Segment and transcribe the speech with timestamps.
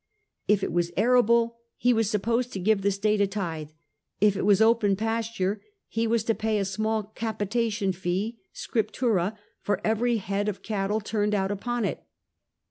[0.47, 3.69] If it was arable, he was supposed to give the state a tithe;
[4.19, 9.79] if it was open pasture, he was to pay a small capitation fee (^scriptura) for
[9.83, 12.03] every head of cattle turned out upon it.